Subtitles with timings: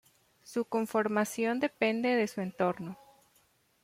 [0.41, 2.97] Su conformación depende de su entorno.